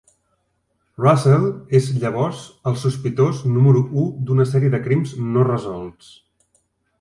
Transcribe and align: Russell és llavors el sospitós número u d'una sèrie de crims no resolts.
Russell 1.01 1.43
és 1.79 1.89
llavors 2.03 2.41
el 2.71 2.77
sospitós 2.85 3.43
número 3.59 3.85
u 4.05 4.07
d'una 4.31 4.49
sèrie 4.55 4.73
de 4.77 4.81
crims 4.89 5.15
no 5.37 5.45
resolts. 5.51 6.11